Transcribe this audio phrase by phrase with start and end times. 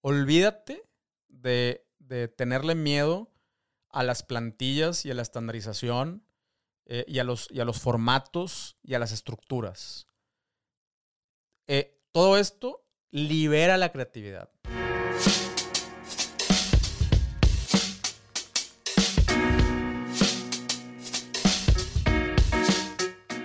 [0.00, 0.82] olvídate
[1.28, 1.84] de,
[2.36, 3.30] tenerle miedo
[3.90, 6.24] a las plantillas y a la estandarización
[6.86, 10.06] eh, y, a los, y, a los, formatos y a las estructuras.
[11.66, 14.50] Eh, todo esto libera la creatividad.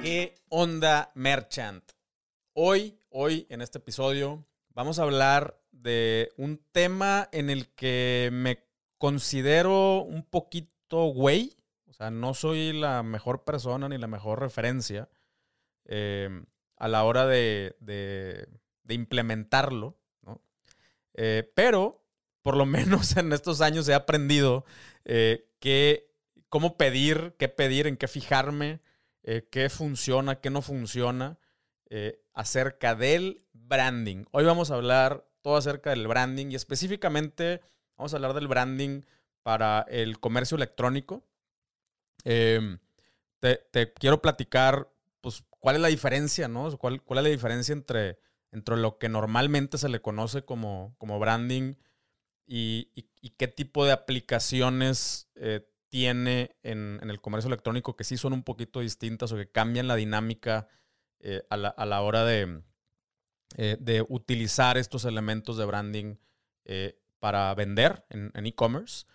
[0.02, 1.84] ¿Qué onda, Merchant?
[2.54, 8.64] Hoy, hoy en este episodio, vamos a hablar de un tema en el que me
[8.98, 11.58] considero un poquito güey.
[11.88, 15.10] O sea, no soy la mejor persona ni la mejor referencia
[15.86, 16.46] em,
[16.78, 17.76] a la hora de,
[18.88, 19.98] implementarlo,
[21.16, 22.04] eh, pero,
[22.42, 24.66] por lo menos en estos años he aprendido
[25.06, 25.50] eh,
[26.50, 28.82] cómo pedir, qué pedir, en qué fijarme,
[29.24, 31.40] eh, qué funciona, qué no funciona
[32.34, 34.26] acerca del branding.
[34.32, 37.62] Hoy vamos a hablar todo acerca del branding y específicamente
[37.96, 39.04] vamos a hablar del branding
[39.44, 41.24] para el comercio electrónico.
[42.24, 42.80] Em,
[43.40, 44.90] te, quiero platicar,
[45.22, 46.76] pues, cuál es la diferencia, ¿no?
[46.80, 48.18] ¿Cuál, cuál es la diferencia entre,
[48.52, 51.76] entre lo que normalmente se le conoce como, como branding
[52.46, 52.86] y,
[53.38, 58.80] qué tipo de aplicaciones eh, tiene en, el comercio electrónico que sí son un poquito
[58.80, 60.68] distintas o que cambian la dinámica
[61.20, 62.62] eh, a, la, hora de,
[63.56, 66.16] eh, de utilizar estos elementos de branding
[66.66, 69.06] eh, para vender en e-commerce.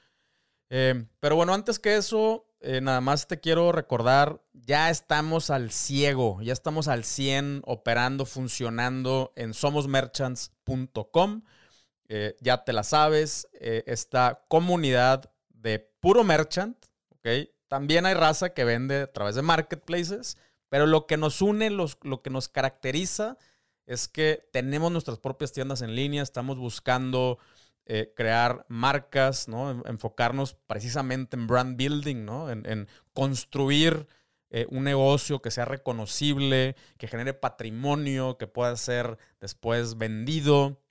[0.68, 2.46] pero bueno, antes que eso,
[2.80, 9.34] nada más te quiero recordar, ya estamos al ciego, ya estamos al 100 operando, funcionando
[9.36, 11.42] en somosmerchants.com.
[12.40, 16.78] ya te la sabes, esta comunidad de puro merchant.
[17.68, 22.22] También hay raza que vende a través de marketplaces pero lo que nos une, lo
[22.22, 23.36] que nos caracteriza
[23.88, 27.38] es que tenemos nuestras propias tiendas en línea, estamos buscando
[27.86, 29.82] eh, crear marcas, ¿no?
[29.86, 32.50] enfocarnos precisamente en brand building, ¿no?
[32.50, 34.06] en, construir
[34.50, 40.82] eh, un negocio que sea reconocible, que genere patrimonio, que pueda ser después vendido.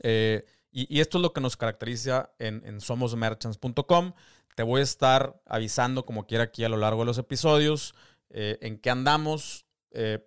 [0.00, 4.14] Eh, y, esto es lo que nos caracteriza en, en somosmerchants.com.
[4.56, 7.94] Te voy a estar avisando como quiera aquí a lo largo de los episodios.
[8.30, 9.66] En qué andamos,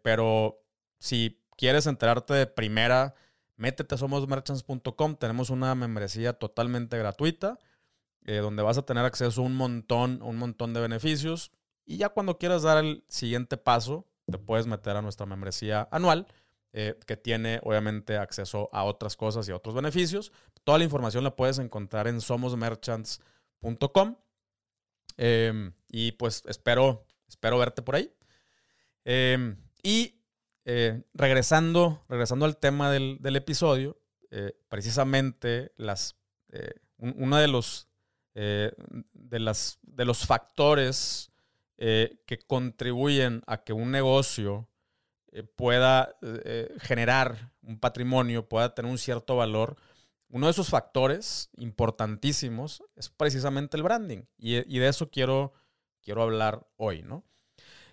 [0.03, 0.63] pero
[0.99, 3.13] si quieres enterarte de primera,
[3.55, 7.59] métete a somosmerchants.com, tenemos una membresía totalmente gratuita,
[8.25, 11.51] eh, donde vas a tener acceso a un montón, un montón de beneficios,
[11.85, 16.25] y ya cuando quieras dar el siguiente paso, te puedes meter a nuestra membresía anual,
[16.73, 20.31] que tiene obviamente acceso a otras cosas y a otros beneficios.
[20.63, 24.15] Toda la información la puedes encontrar en somosmerchants.com.
[25.89, 28.13] y pues espero Espero verte por ahí.
[29.05, 30.20] Em, y
[30.65, 33.99] eh, regresando, regresando al tema del, episodio,
[34.29, 36.15] eh, precisamente las,
[36.49, 37.87] eh, uno de los,
[38.33, 41.31] de, las, de los factores
[41.77, 44.69] que contribuyen a que un negocio
[45.55, 46.15] pueda
[46.79, 49.75] generar un patrimonio, pueda tener un cierto valor,
[50.29, 54.23] uno de esos factores importantísimos es precisamente el branding.
[54.37, 55.53] Y, y de eso quiero
[56.01, 57.23] quiero hablar hoy, ¿no?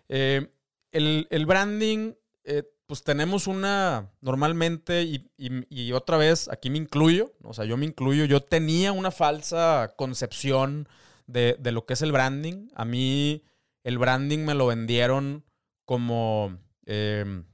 [0.08, 0.50] Eh,
[0.92, 2.14] el, branding,
[2.48, 7.86] eh, pues tenemos una, normalmente, y, otra vez, aquí me incluyo, o sea, yo me
[7.86, 10.88] incluyo, yo tenía una falsa concepción
[11.26, 12.68] de, lo que es el branding.
[12.74, 13.44] A mí
[13.84, 15.44] el branding me lo vendieron
[15.84, 17.44] como, em,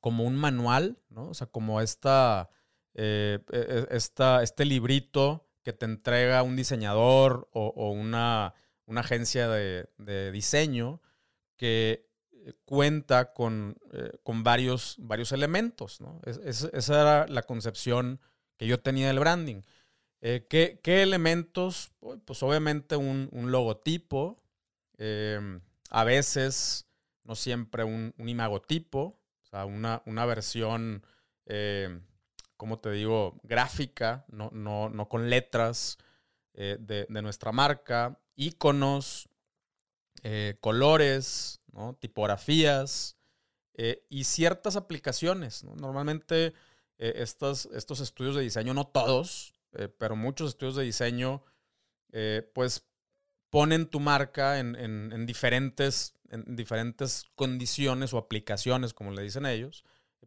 [0.00, 1.30] como un manual, ¿no?
[1.30, 2.50] O sea, como esta,
[2.94, 8.54] eh, e, e, esta, este librito que te entrega un diseñador o una
[8.86, 11.00] una agencia de, diseño
[11.56, 12.10] que
[12.64, 16.00] cuenta con, eh, con varios, varios elementos.
[16.24, 18.20] esa era la concepción
[18.56, 19.62] que yo tenía del branding.
[20.20, 21.92] Eh, ¿qué, elementos?
[22.24, 24.42] Pues obviamente un, logotipo,
[24.98, 25.60] em,
[25.90, 26.86] a veces,
[27.24, 31.04] no siempre un, imagotipo, o sea, una, una versión,
[31.46, 32.02] em,
[32.56, 35.98] como te digo, gráfica, no, no, con letras
[36.54, 39.28] de, de, nuestra marca, iconos,
[40.24, 41.60] eh, colores,
[41.98, 43.16] tipografías
[43.74, 45.64] eh, y ciertas aplicaciones.
[45.64, 46.54] Normalmente
[46.98, 49.52] eh, estos, estudios de diseño, no todos,
[49.98, 51.42] pero muchos estudios de diseño,
[52.54, 52.84] pues
[53.48, 59.82] ponen tu marca en, diferentes, en diferentes condiciones o aplicaciones, como le dicen ellos,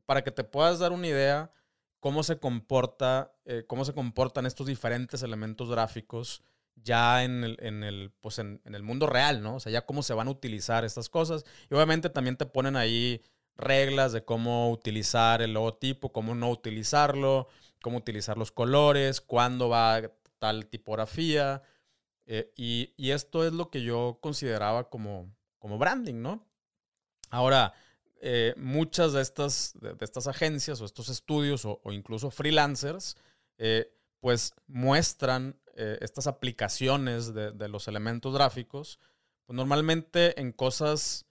[0.08, 1.52] para que te puedas dar una idea
[2.00, 3.36] cómo se comporta,
[3.68, 6.42] cómo se comportan estos diferentes elementos gráficos
[6.76, 9.56] ya en el, en el, pues en, el mundo real, ¿no?
[9.56, 11.46] O sea, ya cómo se van a utilizar estas cosas.
[11.70, 13.22] Y obviamente también te ponen ahí
[13.58, 17.48] reglas de cómo utilizar el logotipo, cómo no utilizarlo,
[17.82, 20.02] cómo utilizar los colores, cuándo va
[20.40, 21.64] tal tipografía.
[22.28, 26.46] Eh, y, esto es lo que yo consideraba como, como branding, ¿no?
[27.30, 27.74] Ahora,
[28.22, 33.18] eh, muchas de estas, de, estas agencias o estos estudios o, incluso freelancers,
[33.58, 39.00] eh, pues muestran estas aplicaciones de, de, los elementos gráficos,
[39.46, 41.26] pues normalmente en cosas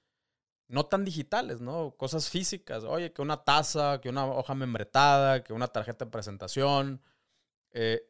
[0.68, 1.94] no tan digitales, ¿no?
[1.96, 2.84] Cosas físicas.
[2.84, 7.02] Oye, que una taza, que una hoja membretada, que una tarjeta de presentación.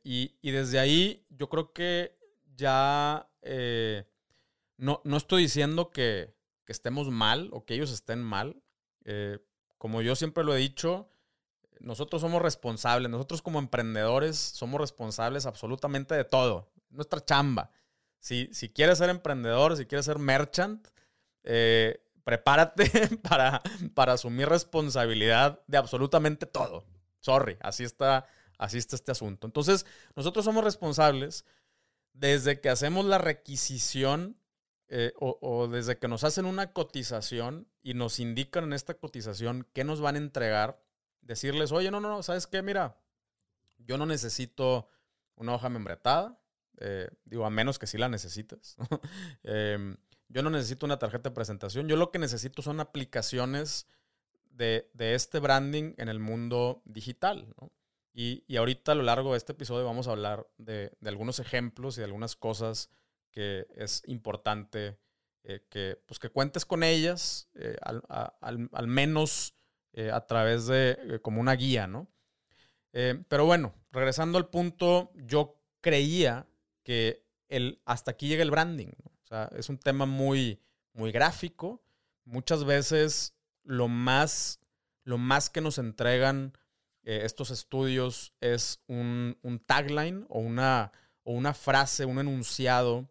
[0.04, 2.19] y, y, desde ahí yo creo que
[2.56, 4.04] ya eh,
[4.76, 6.34] no, no, estoy diciendo que,
[6.66, 8.62] estemos mal o que ellos estén mal.
[9.04, 9.38] Eh,
[9.76, 11.08] como yo siempre lo he dicho,
[11.84, 17.70] nosotros somos responsables, nosotros como emprendedores somos responsables absolutamente de todo, nuestra chamba.
[18.19, 20.88] Si, si quieres ser emprendedor, si quieres ser merchant,
[21.42, 22.90] eh, prepárate
[23.28, 23.62] para,
[23.94, 26.84] para asumir responsabilidad de absolutamente todo.
[27.20, 28.26] Sorry, así está,
[28.58, 29.46] así está este asunto.
[29.46, 31.44] Entonces, nosotros somos responsables
[32.12, 34.37] desde que hacemos la requisición
[34.88, 39.82] eh, o, desde que nos hacen una cotización y nos indican en esta cotización qué
[39.82, 40.83] nos van a entregar,
[41.25, 42.62] decirles, oye, no, no, no, ¿sabes qué?
[42.62, 42.99] Mira,
[43.79, 44.88] yo no necesito
[45.37, 46.38] una hoja membretada,
[46.79, 48.76] eh, digo, a menos que sí la necesites.
[49.43, 49.97] Em,
[50.29, 53.87] yo no necesito una tarjeta de presentación, yo lo que necesito son aplicaciones
[54.50, 57.73] de, de este branding en el mundo digital, ¿no?
[58.17, 62.00] Y, ahorita a lo largo de este episodio vamos a hablar de, algunos ejemplos y
[62.00, 62.88] de algunas cosas
[63.32, 65.00] que es importante
[65.43, 69.56] eh, que, pues que cuentes con ellas, eh, al, menos
[69.94, 72.08] eh, a través de como una guía, ¿no?
[73.29, 76.46] pero bueno, regresando al punto, yo creía
[76.85, 78.93] que el, hasta aquí llega el branding.
[79.25, 80.61] O sea, es un tema muy,
[80.93, 81.82] muy gráfico.
[82.25, 84.61] Muchas veces lo más,
[85.02, 86.56] lo más que nos entregan
[87.02, 89.37] eh, estos estudios es un,
[89.67, 90.93] tagline o una,
[91.23, 93.11] o una, frase, un enunciado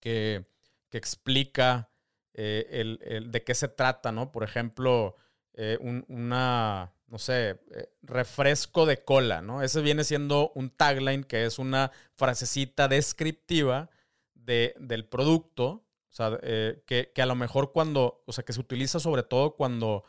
[0.00, 0.46] que,
[0.92, 1.90] explica
[2.34, 4.30] eh, el, de qué se trata, ¿no?
[4.30, 5.16] Por ejemplo,
[5.54, 7.60] eh, un, una, no sé,
[8.02, 9.62] refresco de cola, ¿no?
[9.62, 13.90] Ese viene siendo un tagline que es una frasecita descriptiva
[14.34, 18.60] de, del producto, o sea, que, que, a lo mejor cuando, o sea, que se
[18.60, 20.04] utiliza sobre todo cuando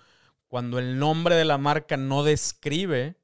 [0.47, 3.15] cuando el nombre de la marca no describe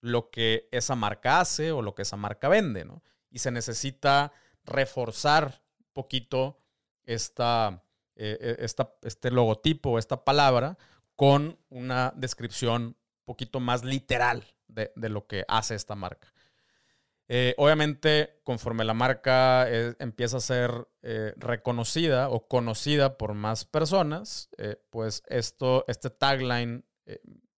[0.00, 3.02] lo que esa marca hace o lo que esa marca vende, ¿no?
[3.30, 4.32] Y se necesita
[4.64, 6.58] reforzar un poquito
[7.04, 7.84] esta,
[8.16, 10.78] eh, eh, esta, este logotipo, esta palabra,
[11.20, 12.96] con una descripción un
[13.26, 16.32] poquito más literal de, lo que hace esta marca.
[17.28, 19.68] Eh, obviamente, conforme la marca
[19.98, 20.88] empieza a ser
[21.36, 24.48] reconocida o conocida por más personas,
[24.88, 26.86] pues esto, este tagline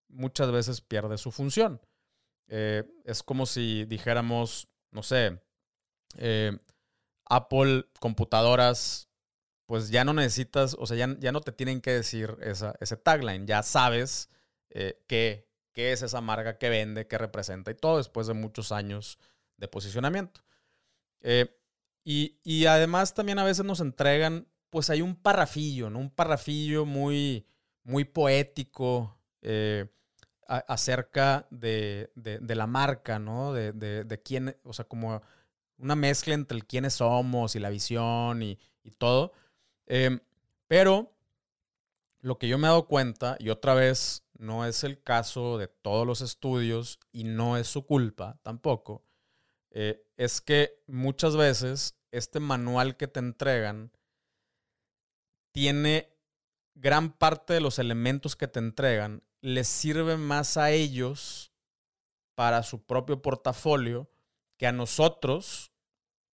[0.08, 1.80] muchas veces pierde su función.
[2.48, 5.40] es como si dijéramos, no sé,
[7.26, 9.08] Apple computadoras,
[9.72, 13.46] pues ya no necesitas, o sea, ya, ya no te tienen que decir ese tagline,
[13.46, 14.28] ya sabes
[14.68, 19.18] qué, qué es esa marca que vende, qué representa y todo después de muchos años
[19.56, 20.42] de posicionamiento.
[21.22, 21.58] Eh,
[22.04, 26.00] y, además también a veces nos entregan, pues hay un parrafillo, ¿no?
[26.00, 27.46] Un parrafillo muy,
[27.84, 29.86] muy poético eh,
[30.48, 33.52] acerca de, la marca, ¿no?
[33.52, 35.22] De, quién, o sea, como
[35.78, 38.58] una mezcla entre quiénes somos y la visión y,
[38.98, 39.32] todo.
[39.94, 40.20] Eh,
[40.68, 41.14] pero
[42.20, 45.68] lo que yo me he dado cuenta, y otra vez no es el caso de
[45.68, 49.04] todos los estudios y no es su culpa tampoco,
[49.70, 53.92] eh, es que muchas veces este manual que te entregan
[55.50, 56.16] tiene
[56.74, 61.52] gran parte de los elementos que te entregan, les sirve más a ellos
[62.34, 64.10] para su propio portafolio
[64.56, 65.70] que a nosotros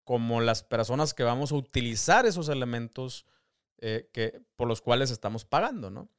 [0.05, 3.25] como las personas que vamos a utilizar esos elementos
[3.81, 6.09] eh, que, por los cuales estamos pagando, ¿no?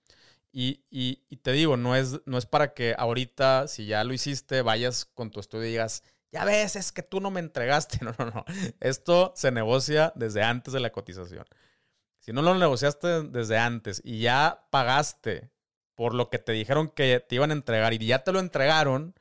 [0.53, 4.63] Y, y, te digo, no es, no es para que ahorita, si ya lo hiciste,
[4.63, 6.03] vayas con tu estudio y digas,
[6.33, 7.99] ya ves, es que tú no me entregaste.
[8.05, 8.45] No, no, no.
[8.81, 11.45] Esto se negocia desde antes de la cotización.
[12.19, 15.51] Si no lo negociaste desde antes y ya pagaste
[15.95, 19.15] por lo que te dijeron que te iban a entregar y ya te lo entregaron,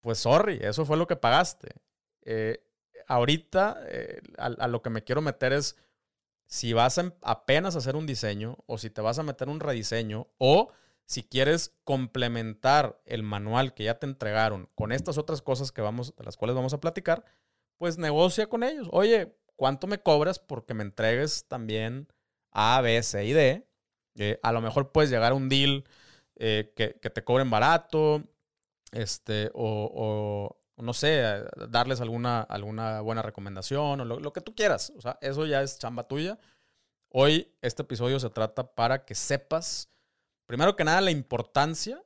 [0.00, 1.70] pues sorry, eso fue lo que pagaste.
[2.22, 2.64] Eh,
[3.06, 5.76] ahorita eh, a, lo que me quiero meter es
[6.52, 9.58] si vas a em, apenas hacer un diseño o si te vas a meter un
[9.58, 10.70] rediseño o
[11.06, 16.14] si quieres complementar el manual que ya te entregaron con estas otras cosas que vamos,
[16.14, 17.24] de las cuales vamos a platicar,
[17.78, 18.86] pues negocia con ellos.
[18.92, 22.06] Oye, ¿cuánto me cobras porque me entregues también
[22.50, 23.66] A, B, C y D?
[24.16, 25.84] Eh, a lo mejor puedes llegar a un deal
[26.36, 28.24] eh, que, te cobren barato.
[28.90, 34.92] este, o, no sé, darles alguna, alguna buena recomendación o lo, que tú quieras.
[34.96, 36.38] O sea, eso ya es chamba tuya.
[37.08, 39.90] Hoy este episodio se trata para que sepas,
[40.46, 42.02] primero que nada, la importancia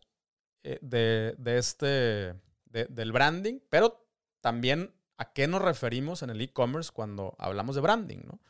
[0.63, 2.35] eh, de, este,
[2.67, 4.07] del branding, pero
[4.41, 8.41] también a qué nos referimos en el e-commerce cuando hablamos de branding, ¿no?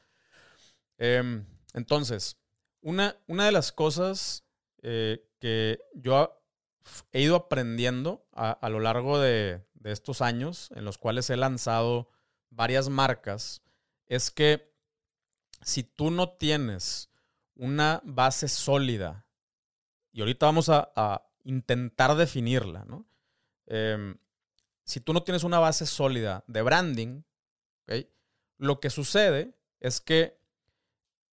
[0.99, 2.39] Em, entonces,
[2.81, 4.45] una, una, de las cosas
[4.83, 6.43] eh, que yo
[7.13, 12.09] he ido aprendiendo a, lo largo de, estos años en los cuales he lanzado
[12.51, 13.63] varias marcas
[14.07, 14.73] es que
[15.63, 17.11] si tú no tienes
[17.55, 19.27] una base sólida,
[20.13, 23.07] y ahorita vamos a, intentar definirla, ¿no?
[23.67, 24.19] Em,
[24.83, 27.23] si tú no tienes una base sólida de branding,
[28.59, 30.41] lo que sucede es que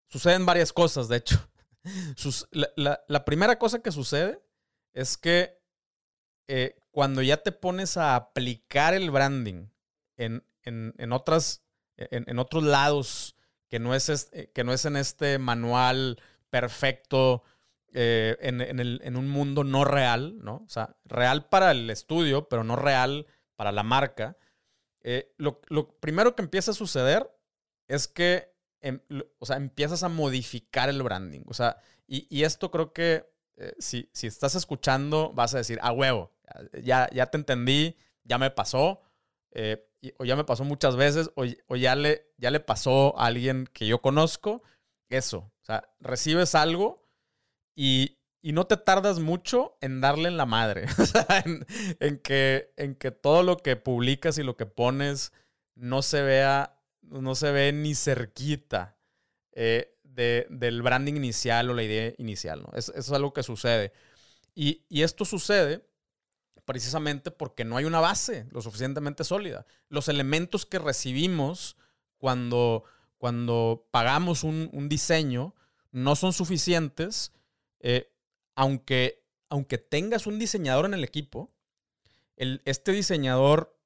[0.07, 1.37] suceden varias cosas, de hecho.
[2.75, 4.43] la primera cosa que sucede
[4.93, 5.61] es que
[6.47, 9.67] eh, cuando ya te pones a aplicar el branding
[10.17, 10.43] en,
[11.11, 11.63] otras,
[11.97, 13.35] en, otros lados
[13.69, 17.43] que no, es eh, que no es en este manual perfecto
[17.93, 20.63] eh, en, un mundo no real, ¿no?
[20.65, 24.37] O sea, real para el estudio, pero no real para la marca.
[25.37, 25.61] lo,
[25.99, 27.29] primero que empieza a suceder
[27.87, 29.01] es que em,
[29.39, 31.41] o sea, empiezas a modificar el branding.
[31.47, 33.31] O sea, y esto creo que
[33.61, 36.31] eh, si, estás escuchando, vas a decir, a huevo,
[36.83, 39.01] ya, ya te entendí, ya me pasó,
[39.51, 43.67] eh, o ya me pasó muchas veces, o, ya, le, ya le pasó a alguien
[43.73, 44.63] que yo conozco.
[45.09, 47.07] Eso, o sea, recibes algo
[47.75, 50.87] y, no te tardas mucho en darle en la madre.
[51.99, 55.31] en, que, en que todo lo que publicas y lo que pones
[55.75, 58.97] no se vea, no se ve ni cerquita.
[59.53, 62.61] Eh, del branding inicial o la idea inicial.
[62.61, 62.77] ¿no?
[62.77, 63.93] eso es algo que sucede.
[64.53, 65.85] Y, esto sucede
[66.65, 69.65] precisamente porque no hay una base lo suficientemente sólida.
[69.89, 71.77] Los elementos que recibimos
[72.17, 72.83] cuando,
[73.17, 75.55] cuando pagamos un, diseño
[75.91, 77.33] no son suficientes,
[77.79, 78.11] eh,
[78.55, 81.51] aunque, aunque tengas un diseñador en el equipo,
[82.35, 83.77] el, este diseñador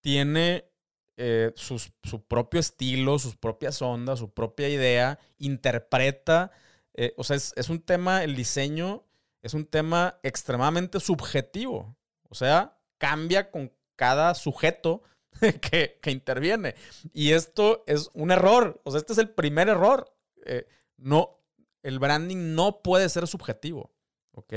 [0.00, 0.70] tiene
[1.16, 6.50] eh, su propio estilo, sus propias ondas, su propia idea, interpreta.
[6.94, 9.04] Eh, o sea, es, un tema, el diseño
[9.42, 11.96] es un tema extremadamente subjetivo.
[12.30, 15.02] O sea, cambia con cada sujeto
[15.60, 16.74] que, interviene.
[17.12, 18.80] Y esto es un error.
[18.84, 20.10] O sea, este es el primer error.
[20.46, 21.38] Eh, no,
[21.82, 23.92] el branding no puede ser subjetivo.
[24.32, 24.54] ¿Ok?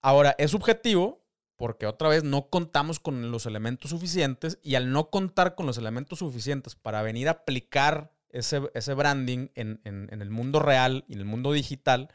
[0.00, 1.24] ahora, es subjetivo
[1.56, 5.76] porque otra vez no contamos con los elementos suficientes y al no contar con los
[5.76, 11.24] elementos suficientes para venir a aplicar ese, branding en, el mundo real y en el
[11.24, 12.10] mundo digital,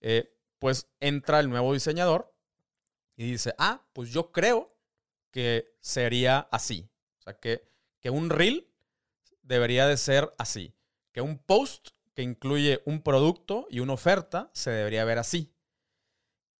[0.00, 2.32] eh, pues entra el nuevo diseñador
[3.16, 4.76] y dice, ah, pues yo creo
[5.30, 6.88] que sería así.
[7.18, 7.68] O sea, que,
[8.00, 8.68] que un reel
[9.42, 10.74] debería de ser así.
[11.12, 15.54] Que un post que incluye un producto y una oferta se debería ver así.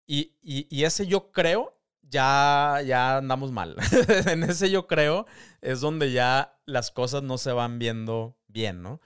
[0.06, 1.76] Y, y ese yo creo
[2.08, 3.76] ya, ya andamos mal.
[4.26, 5.26] en ese yo creo
[5.60, 9.00] es donde ya las cosas no se van viendo bien, ¿no?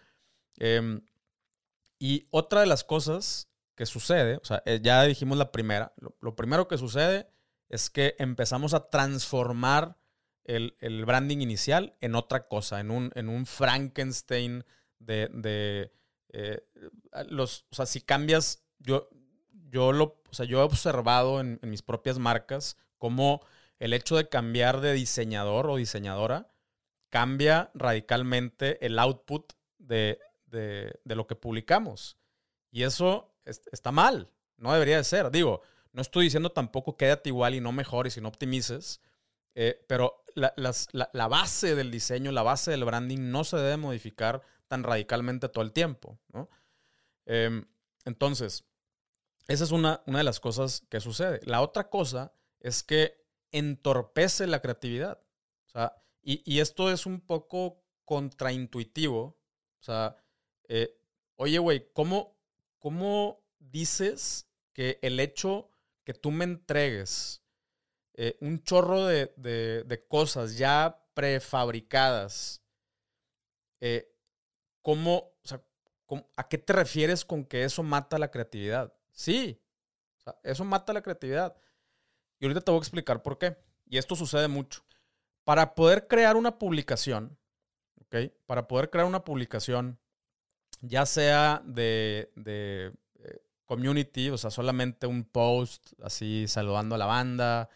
[0.58, 1.02] Em,
[1.98, 6.36] y otra de las cosas que sucede, o sea, eh, ya dijimos la primera, lo,
[6.36, 7.30] primero que sucede
[7.70, 9.96] es que empezamos a transformar
[10.44, 14.64] el, branding inicial en otra cosa, en un, en un Frankenstein
[14.98, 15.90] de,
[16.28, 16.62] eh,
[17.28, 19.08] los, o sea, si cambias, yo,
[19.70, 23.40] yo lo, o sea, yo he observado en, en mis propias marcas cómo
[23.78, 26.52] el hecho de cambiar de diseñador o diseñadora
[27.10, 30.20] cambia radicalmente el output de,
[31.04, 32.16] lo que publicamos.
[32.70, 35.30] Y eso está mal, no debería de ser.
[35.30, 39.00] Digo, no estoy diciendo tampoco quédate igual y no mejores y no optimices,
[39.54, 44.84] eh, pero la, base del diseño, la base del branding no se debe modificar tan
[44.84, 46.18] radicalmente todo el tiempo.
[47.26, 47.66] Em,
[48.04, 48.64] entonces,
[49.48, 51.40] esa es una, una de las cosas que sucede.
[51.44, 53.20] La otra cosa es que
[53.50, 55.20] entorpece la creatividad.
[55.66, 59.22] O sea, y, esto es un poco contraintuitivo.
[59.22, 60.16] O sea,
[60.68, 60.96] eh,
[61.36, 62.36] oye, güey, ¿cómo,
[62.78, 65.70] ¿cómo dices que el hecho
[66.04, 67.42] que tú me entregues
[68.14, 72.62] eh, un chorro de, cosas ya prefabricadas,
[73.80, 74.12] eh,
[74.82, 75.32] ¿cómo,
[76.36, 78.92] ¿a qué te refieres con que eso mata la creatividad?
[79.12, 79.60] Sí,
[80.42, 81.56] eso mata la creatividad.
[82.38, 83.56] Y ahorita te voy a explicar por qué.
[83.86, 84.82] Y esto sucede mucho.
[85.44, 87.38] Para poder crear una publicación,
[88.02, 88.32] ¿ok?
[88.46, 89.98] Para poder crear una publicación,
[90.80, 92.92] ya sea de, eh,
[93.70, 97.68] community, o sea, solamente un post así saludando a la banda,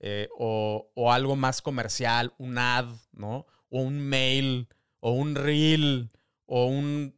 [0.00, 3.46] eh, o, o, algo más comercial, un ad, ¿no?
[3.70, 6.10] O un mail, o un reel,
[6.46, 7.16] o un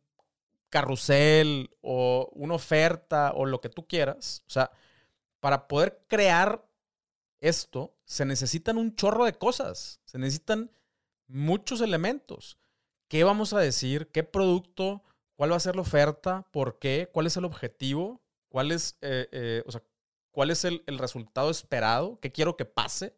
[0.68, 4.44] carrusel, o una oferta, o lo que tú quieras.
[4.46, 4.70] O sea,
[5.40, 6.68] para poder crear
[7.40, 10.70] esto, se necesitan un chorro de cosas, se necesitan
[11.28, 12.58] muchos elementos.
[13.08, 14.10] ¿Qué vamos a decir?
[14.12, 15.02] ¿Qué producto?
[15.38, 16.48] ¿Cuál va a ser la oferta?
[16.50, 17.08] ¿Por qué?
[17.12, 18.20] ¿Cuál es el objetivo?
[18.48, 19.84] ¿Cuál es, eh, eh, o sea,
[20.32, 22.18] ¿cuál es el, resultado esperado?
[22.18, 23.14] ¿Qué quiero que pase?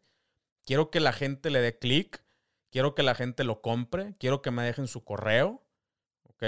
[0.63, 2.23] Quiero que la gente le dé clic.
[2.69, 4.13] Quiero que la gente lo compre.
[4.19, 5.63] Quiero que me dejen su correo.
[6.29, 6.43] ¿Ok?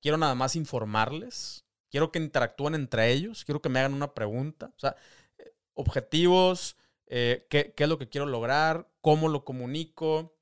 [0.00, 1.64] Quiero nada más informarles.
[1.90, 3.44] Quiero que interactúen entre ellos.
[3.44, 4.70] Quiero que me hagan una pregunta.
[4.76, 4.94] O sea,
[5.38, 10.35] eh, objetivos, qué, qué, es lo que quiero lograr, cómo lo comunico,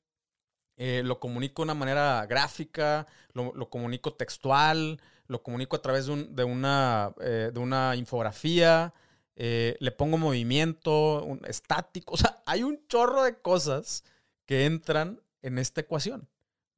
[0.77, 6.45] eh, lo comunico de una manera gráfica, lo, comunico textual, lo comunico a través de,
[6.45, 8.93] una, eh, de una, infografía,
[9.37, 14.03] eh, le pongo movimiento, un, estático, o sea, hay un chorro de cosas
[14.47, 16.29] que entran en esta ecuación,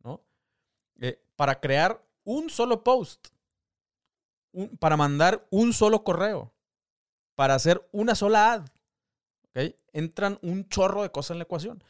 [0.02, 0.22] ¿no?
[1.36, 3.28] para crear un solo post,
[4.78, 6.52] para mandar un solo correo,
[7.34, 8.66] para hacer una sola ad,
[9.94, 11.82] Entran un chorro de cosas en la ecuación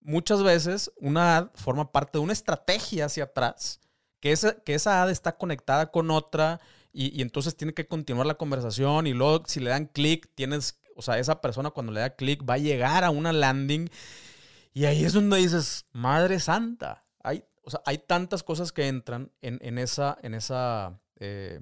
[0.00, 3.80] muchas veces una ad forma parte de una estrategia hacia atrás,
[4.20, 6.60] que esa, que esa ad está conectada con otra
[6.92, 11.02] y, entonces tiene que continuar la conversación y luego si le dan clic, tienes, o
[11.02, 13.88] sea, esa persona cuando le da clic va a llegar a una landing
[14.72, 19.30] y ahí es donde dices, Madre Santa, hay, o sea, hay tantas cosas que entran
[19.40, 21.60] en, esa, en, esa, eh,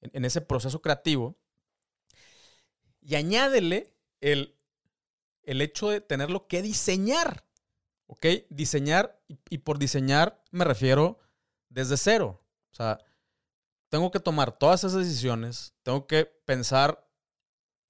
[0.00, 1.36] en ese proceso creativo
[3.00, 4.56] y añádele el
[5.44, 7.46] el hecho de tenerlo que diseñar.
[8.06, 8.26] ¿Ok?
[8.50, 11.18] Diseñar, y, por diseñar me refiero
[11.68, 12.44] desde cero.
[12.70, 12.98] O sea,
[13.88, 17.08] tengo que tomar todas esas decisiones, tengo que pensar,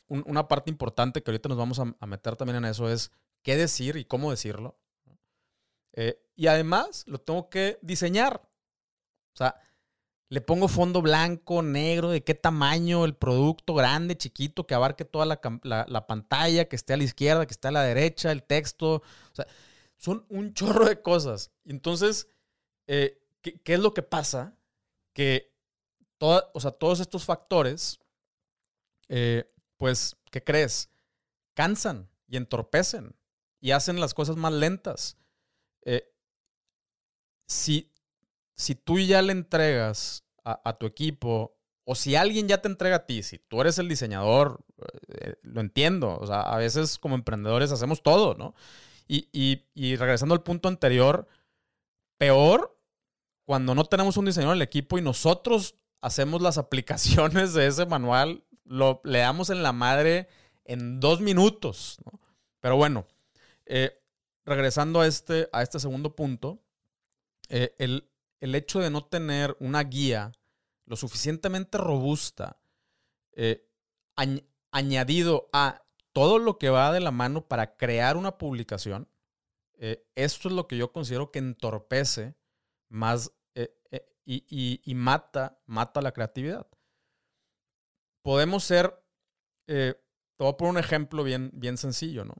[0.08, 3.10] una parte importante que ahorita nos vamos a, meter también en eso es
[3.42, 4.78] qué decir y cómo decirlo.
[5.94, 8.42] Eh, y además lo tengo que diseñar.
[9.34, 9.56] O sea,
[10.32, 15.26] le pongo fondo blanco, negro, de qué tamaño, el producto grande, chiquito, que abarque toda
[15.26, 18.94] la, pantalla, que esté a la izquierda, que esté a la derecha, el texto.
[18.94, 19.46] O sea,
[19.98, 21.50] son un chorro de cosas.
[21.66, 22.28] Entonces,
[22.86, 24.56] eh, ¿qué, es lo que pasa?
[25.12, 25.52] Que
[26.18, 28.00] o sea, todos estos factores,
[29.08, 30.88] eh, pues, ¿qué crees?
[31.52, 33.14] Cansan y entorpecen
[33.60, 35.18] y hacen las cosas más lentas.
[35.82, 36.10] Eh,
[37.46, 37.91] si
[38.54, 43.06] si tú ya le entregas a, tu equipo, o si alguien ya te entrega a
[43.06, 44.64] ti, si tú eres el diseñador,
[45.08, 46.18] eh, lo entiendo.
[46.18, 48.54] O sea, a veces como emprendedores hacemos todo, ¿no?
[49.08, 51.28] Y, regresando al punto anterior,
[52.18, 52.78] peor
[53.44, 57.86] cuando no tenemos un diseñador en el equipo y nosotros hacemos las aplicaciones de ese
[57.86, 60.28] manual, lo, le damos en la madre
[60.64, 61.98] en dos minutos.
[62.60, 63.06] Pero bueno,
[63.66, 64.00] eh,
[64.44, 66.62] regresando a este, a este segundo punto,
[67.48, 68.11] eh, el,
[68.42, 70.32] el hecho de no tener una guía
[70.84, 72.60] lo suficientemente robusta,
[73.34, 73.70] eh,
[74.72, 79.08] añadido a todo lo que va de la mano para crear una publicación,
[79.74, 82.34] eh, esto es lo que yo considero que entorpece
[82.88, 83.72] más eh,
[84.24, 86.66] y, mata, mata la creatividad.
[88.22, 89.04] Podemos ser,
[89.66, 89.96] te
[90.38, 92.34] voy a poner un ejemplo bien, bien sencillo, ¿no?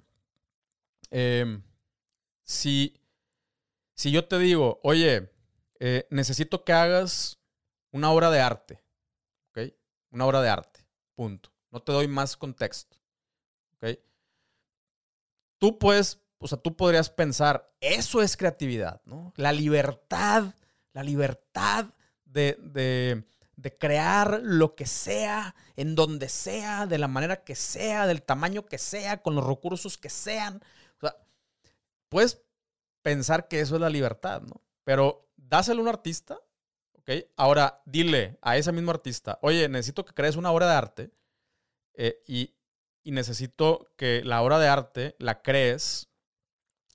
[1.10, 1.62] Em,
[2.42, 3.00] si,
[3.94, 5.32] si yo te digo, oye,
[5.85, 7.40] eh, necesito que hagas
[7.90, 8.85] una obra de arte.
[9.49, 9.75] ¿Ok?
[10.12, 10.87] Una obra de arte.
[11.16, 11.51] Punto.
[11.73, 12.97] No te doy más contexto.
[13.75, 13.99] ¿Ok?
[15.59, 19.33] Tú puedes, o sea, tú podrías pensar, eso es creatividad, ¿no?
[19.35, 20.55] La libertad,
[20.92, 21.87] la libertad
[22.27, 23.25] de, de,
[23.57, 28.66] de crear lo que sea, en donde sea, de la manera que sea, del tamaño
[28.66, 30.62] que sea, con los recursos que sean.
[30.99, 31.16] O sea,
[32.09, 32.40] puedes
[33.03, 34.62] pensar que eso es la libertad, ¿no?
[34.85, 36.40] Pero dáselo a un artista,
[36.94, 37.10] ¿ok?
[37.36, 41.10] Ahora dile a ese mismo artista, oye, necesito que crees una obra de arte
[41.92, 42.54] eh, y,
[43.04, 46.08] necesito que la obra de arte la crees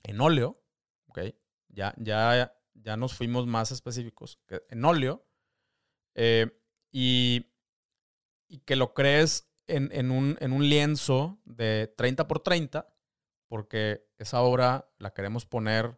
[0.02, 0.60] en óleo,
[1.06, 1.20] ¿ok?
[1.68, 4.40] Ya, ya, ya nos fuimos más específicos,
[4.70, 5.24] en óleo,
[6.16, 6.50] eh,
[6.90, 7.46] y,
[8.64, 12.92] que lo crees en, un, en un lienzo de 30 por 30,
[13.46, 15.96] porque esa obra la queremos poner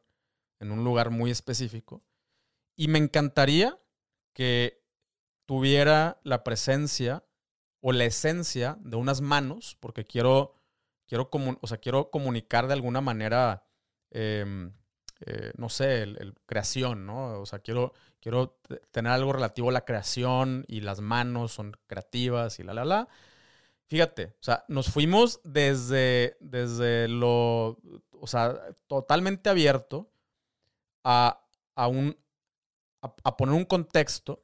[0.59, 2.05] en un lugar muy específico.
[2.81, 3.79] Y me encantaría
[4.33, 4.83] que
[5.45, 7.23] tuviera la presencia
[7.83, 10.55] o la esencia de unas manos, porque quiero,
[11.07, 11.29] quiero,
[11.61, 13.67] o sea, quiero comunicar de alguna manera
[14.11, 14.73] em,
[15.27, 17.39] eh, no sé, el, creación, ¿no?
[17.43, 18.59] O sea, quiero, quiero
[18.93, 23.09] tener algo relativo a la creación y las manos son creativas y la, la, la.
[23.89, 27.79] Fíjate, o sea, nos fuimos desde, desde lo,
[28.13, 30.11] o sea, totalmente abierto
[31.05, 32.17] a, a, un,
[33.03, 34.43] a, poner un contexto.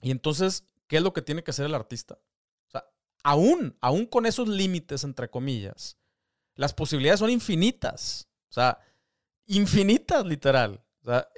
[0.00, 2.18] Y entonces, ¿qué es lo que tiene que hacer el artista?
[2.66, 2.84] O sea,
[3.22, 5.98] aún, aún con esos límites, entre comillas,
[6.54, 8.28] las posibilidades son infinitas.
[8.48, 8.78] O sea,
[9.46, 10.82] infinitas, literal.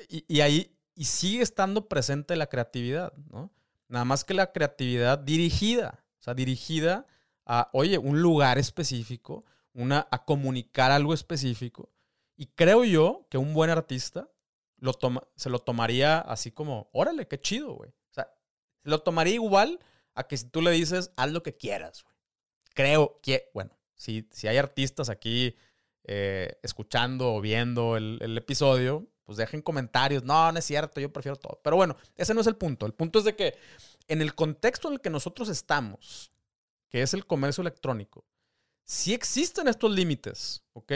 [0.09, 3.51] y, ahí y sigue estando presente la creatividad, ¿no?
[3.89, 7.07] Nada más que la creatividad dirigida, o sea, dirigida
[7.47, 11.91] a, oye, un lugar específico, una, a comunicar algo específico.
[12.37, 14.29] Y creo yo que un buen artista
[14.81, 17.91] lo toma, se lo tomaría así como, órale, qué chido, güey.
[17.91, 18.33] O sea,
[18.83, 19.79] se lo tomaría igual
[20.15, 22.17] a que si tú le dices, haz lo que quieras, güey.
[22.75, 25.55] Creo que, bueno, si, si hay artistas aquí
[26.05, 30.25] eh, escuchando o viendo el, episodio, pues dejen comentarios.
[30.25, 31.61] No, no es cierto, yo prefiero todo.
[31.63, 32.87] Pero bueno, ese no es el punto.
[32.87, 33.55] El punto es de que
[34.09, 36.33] en el contexto en el que nosotros estamos,
[36.89, 38.25] que es el comercio electrónico,
[38.85, 40.93] sí existen estos límites, ¿ok?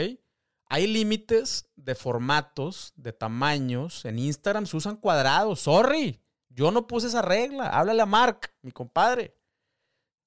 [0.67, 4.05] Hay límites de formatos, de tamaños.
[4.05, 5.61] En Instagram se usan cuadrados.
[5.61, 7.69] Sorry, yo no puse esa regla.
[7.69, 9.35] Háblale a Mark, mi compadre.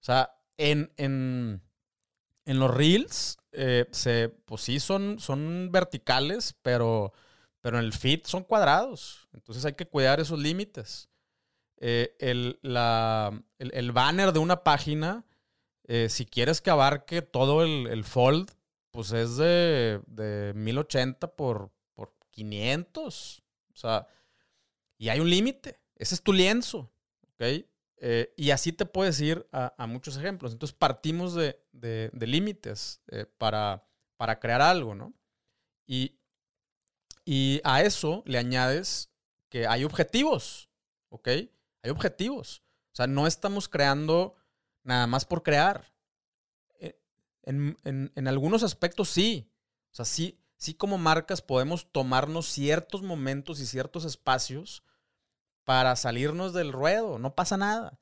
[0.00, 1.62] O sea, en, en,
[2.44, 7.12] en los reels, eh, se, pues sí, son, son verticales, pero,
[7.60, 9.28] pero en el feed son cuadrados.
[9.32, 11.08] Entonces hay que cuidar esos límites.
[11.80, 12.58] Eh, el,
[13.92, 15.24] banner de una página,
[15.84, 18.50] eh, si quieres que abarque todo el, fold,
[18.90, 23.42] pues es de, de 1080 por, por 500.
[23.72, 24.06] O sea,
[24.96, 25.80] y hay un límite.
[25.96, 26.90] Ese es tu lienzo.
[27.34, 27.64] ¿Ok?
[28.00, 30.52] Eh, y así te puedes ir a, muchos ejemplos.
[30.52, 31.60] Entonces partimos de,
[32.12, 33.84] límites eh, para,
[34.16, 35.14] para, crear algo, ¿no?
[35.86, 36.16] Y,
[37.24, 39.10] y, a eso le añades
[39.48, 40.68] que hay objetivos,
[41.08, 41.28] ¿ok?
[41.28, 42.62] Hay objetivos.
[42.92, 44.36] O sea, no estamos creando
[44.84, 45.92] nada más por crear.
[47.48, 49.50] Eh, en, algunos aspectos sí.
[49.90, 54.82] O sea, sí, sí como marcas podemos tomarnos ciertos momentos y ciertos espacios
[55.64, 58.00] para salirnos del ruedo, no pasa nada.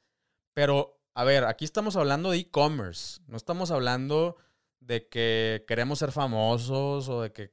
[0.53, 4.37] Pero, a ver, aquí estamos hablando de e-commerce, no estamos hablando
[4.81, 7.53] de que queremos ser famosos o de que,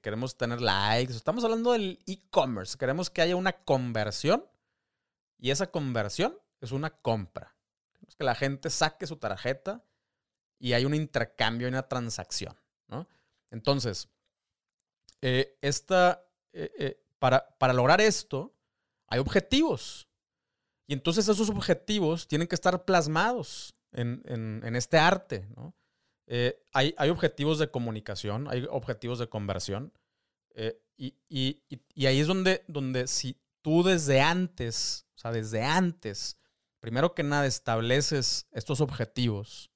[0.00, 4.46] queremos tener likes, estamos hablando del e-commerce, queremos que haya una conversión
[5.38, 7.56] y esa conversión es una compra.
[7.92, 9.84] Queremos que la gente saque su tarjeta
[10.58, 12.56] y hay un intercambio y una transacción,
[12.88, 13.06] ¿no?
[13.50, 14.08] Entonces,
[15.22, 18.54] eh, esta, eh, eh, para, para lograr esto,
[19.06, 20.08] hay objetivos.
[20.86, 25.46] Y entonces esos objetivos tienen que estar plasmados en, este arte.
[26.26, 29.92] Eh, hay, objetivos de comunicación, hay objetivos de conversión.
[30.54, 36.36] Eh, y, ahí es donde, donde si tú desde antes, o sea, desde antes,
[36.80, 39.70] primero que nada estableces estos objetivos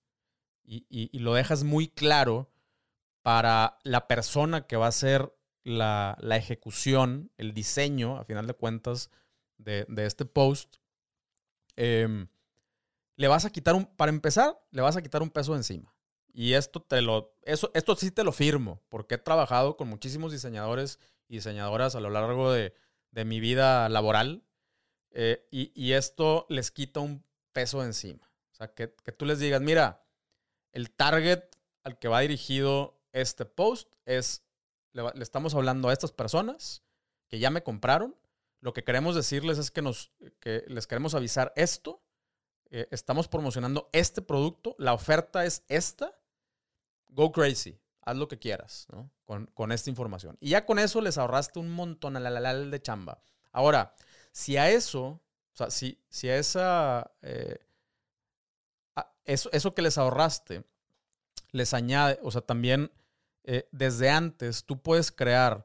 [0.88, 2.50] y, lo dejas muy claro
[3.22, 9.10] para la persona que va a hacer la, ejecución, el diseño, a final de cuentas,
[9.58, 10.76] de, este post,
[11.76, 12.28] em,
[13.16, 15.94] le vas a quitar un, para empezar, le vas a quitar un peso encima.
[16.32, 20.32] Y esto te lo, eso, esto sí te lo firmo, porque he trabajado con muchísimos
[20.32, 22.74] diseñadores y diseñadoras a lo largo de,
[23.24, 24.42] mi vida laboral.
[25.10, 28.32] Eh, y, esto les quita un peso encima.
[28.52, 30.01] O sea, que, tú les digas, mira,
[30.72, 31.44] el target
[31.84, 34.42] al que va dirigido este post es,
[34.92, 36.82] le, estamos hablando a estas personas
[37.28, 38.16] que ya me compraron
[38.62, 42.00] lo que queremos decirles es que, nos, que les queremos avisar esto.
[42.70, 44.76] Eh, estamos promocionando este producto.
[44.78, 46.16] La oferta es esta.
[47.08, 47.76] Go crazy.
[48.02, 49.10] Haz lo que quieras ¿no?
[49.26, 50.38] con, esta información.
[50.40, 53.20] Y ya con eso les ahorraste un montón a la, la, de chamba.
[53.50, 53.94] Ahora,
[54.30, 57.58] si a eso, o sea, si, si a esa, eh,
[59.24, 60.64] eso, eso que les ahorraste
[61.50, 62.90] les añade, o sea, también
[63.44, 65.64] eh, desde antes tú puedes crear,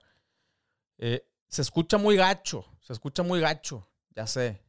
[0.97, 4.61] se escucha muy gacho, se escucha muy gacho, ya sé.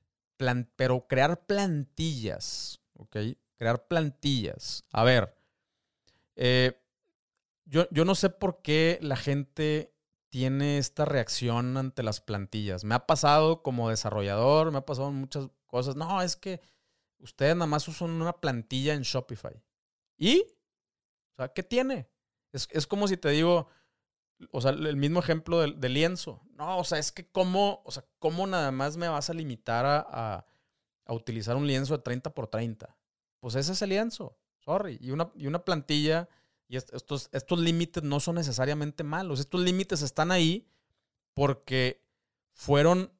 [0.77, 3.16] pero crear plantillas, ¿ok?
[3.57, 4.85] Crear plantillas.
[4.92, 5.37] A ver,
[6.37, 6.81] eh,
[7.64, 9.92] yo, yo no sé por qué la gente
[10.29, 12.85] tiene esta reacción ante las plantillas.
[12.85, 15.97] Me ha pasado como desarrollador, me ha pasado muchas cosas.
[15.97, 16.61] No, es que
[17.18, 19.62] ustedes nada más usan una plantilla en Shopify.
[20.16, 20.40] ¿Y?
[21.33, 22.09] O sea, ¿qué tiene?
[22.52, 23.68] Es, es como si te digo,
[24.50, 26.42] o sea, el mismo ejemplo del, lienzo.
[26.54, 29.85] No, o sea, es que cómo, o sea, cómo nada más me vas a limitar
[29.87, 30.44] a,
[31.09, 32.94] utilizar un lienzo de 30 por 30.
[33.40, 34.98] Pues ese es el lienzo, sorry.
[35.00, 36.28] Y una, y una plantilla,
[36.68, 39.40] y estos, estos límites no son necesariamente malos.
[39.40, 40.68] Estos límites están ahí
[41.35, 42.04] porque
[42.52, 43.12] fueron,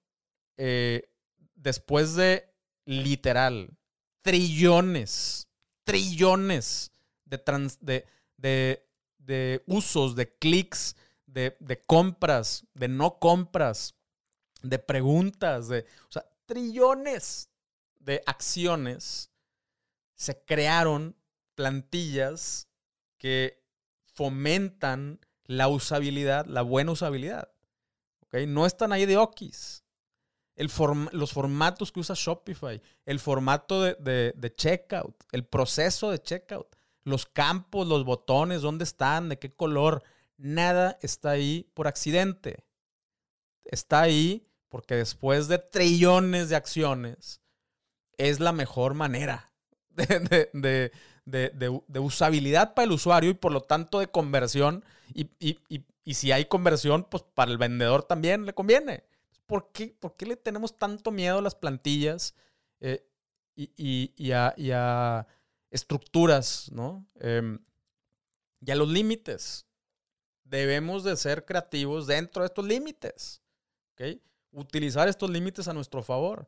[0.57, 1.11] eh,
[1.55, 2.53] después de
[2.85, 3.77] literal,
[4.23, 5.49] trillones,
[5.85, 6.93] trillones
[7.25, 7.39] de,
[7.81, 13.95] de, de, de, usos, de clics, de, de, compras, de no compras,
[14.63, 17.51] de preguntas, de, o sea, trillones
[17.99, 19.31] de acciones,
[20.15, 21.17] se crearon
[21.55, 22.69] plantillas
[23.19, 23.63] que
[24.15, 27.53] fomentan la usabilidad, la buena usabilidad.
[28.21, 28.47] ¿okay?
[28.47, 29.85] No están ahí de okis.
[30.59, 30.71] El
[31.13, 36.67] los formatos que usa Shopify, el formato de, de, checkout, el proceso de checkout,
[37.05, 40.03] los campos, los botones, dónde están, de qué color,
[40.37, 42.65] nada está ahí por accidente.
[43.65, 47.41] Está ahí porque después de trillones de acciones,
[48.19, 49.53] es la mejor manera
[49.91, 50.93] de,
[51.25, 54.85] de, usabilidad para el usuario y por lo tanto de conversión.
[55.15, 55.29] Y,
[56.15, 59.05] si hay conversión, pues para el vendedor también le conviene.
[59.49, 62.35] ¿Por qué, le tenemos tanto miedo a las plantillas
[62.81, 63.03] eh,
[63.57, 65.27] y, a,
[65.71, 67.09] estructuras, ¿no?
[67.15, 67.59] Em,
[68.61, 69.67] y a los límites.
[70.45, 73.41] Debemos de ser creativos dentro de estos límites.
[74.53, 76.47] Utilizar estos límites a nuestro favor.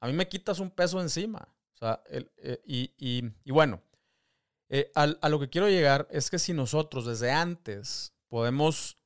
[0.00, 1.46] A mí me quitas un peso encima.
[1.74, 3.80] O sea, eh, y, bueno,
[4.68, 8.96] eh, a, lo que quiero llegar es que si nosotros desde antes podemos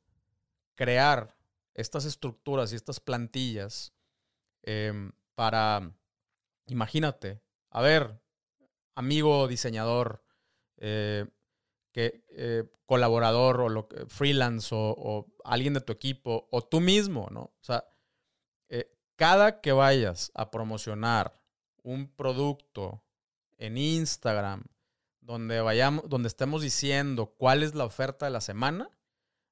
[0.75, 1.36] crear
[1.77, 3.93] estas estructuras y estas plantillas
[4.63, 5.93] em, para,
[6.67, 8.21] imagínate, a ver,
[8.95, 10.25] amigo diseñador,
[10.79, 11.27] eh,
[11.93, 17.29] que, eh, colaborador o lo, freelance o, o, alguien de tu equipo o tú mismo,
[17.31, 17.41] ¿no?
[17.41, 17.85] O sea,
[19.17, 21.43] cada que vayas a promocionar
[21.83, 23.03] un producto
[23.57, 24.65] en Instagram,
[25.21, 28.91] donde vayamos, donde estemos diciendo cuál es la oferta de la semana,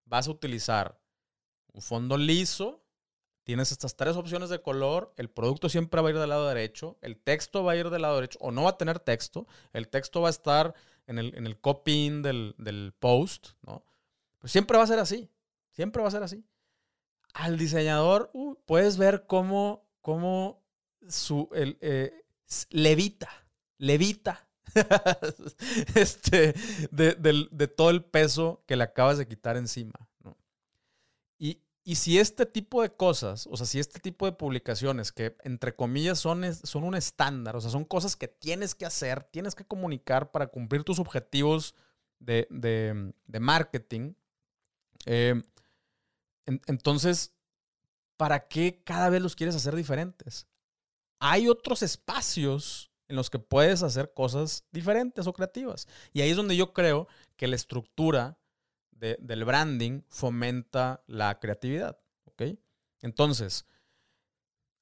[0.04, 1.00] vas a utilizar
[1.74, 2.80] un fondo liso.
[3.42, 5.12] Tienes estas tres opciones de color.
[5.18, 6.96] El producto siempre va a ir del lado derecho.
[7.02, 9.46] El texto va a ir del lado derecho o no va a tener texto.
[9.74, 10.74] El texto va a estar
[11.06, 13.84] en el, en el copying del, post, ¿no?
[14.38, 15.28] Pues siempre va a ser así.
[15.72, 16.42] Siempre va a ser así.
[17.34, 20.62] Al diseñador, uh, puedes ver cómo, cómo
[21.08, 22.24] su, el, eh,
[22.70, 23.28] levita,
[23.78, 24.48] levita
[25.94, 26.54] este,
[26.90, 30.08] de, todo el peso que le acabas de quitar encima.
[31.84, 35.76] Y, si este tipo de cosas, o sea, si este tipo de publicaciones que entre
[35.76, 39.66] comillas son, son un estándar, o sea, son cosas que tienes que hacer, tienes que
[39.66, 41.74] comunicar para cumplir tus objetivos
[42.18, 44.14] de, marketing,
[45.06, 45.42] eh,
[46.46, 47.32] entonces,
[48.16, 50.46] ¿para qué cada vez los quieres hacer diferentes?
[51.18, 55.86] Hay otros espacios en los que puedes hacer cosas diferentes o creativas.
[56.12, 58.38] Y ahí es donde yo creo que la estructura
[58.98, 61.98] del branding fomenta la creatividad.
[62.24, 62.42] ¿Ok?
[63.02, 63.66] Entonces,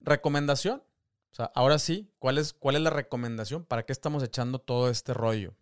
[0.00, 0.82] recomendación.
[1.30, 3.64] O sea, ahora sí, ¿cuál es, cuál es la recomendación?
[3.64, 5.54] ¿Para qué estamos echando todo este rollo?